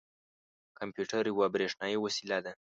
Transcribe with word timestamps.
کمپیوټر 0.79 1.23
یوه 1.31 1.45
بریښنايې 1.53 1.97
وسیله 2.05 2.37
ده. 2.45 2.51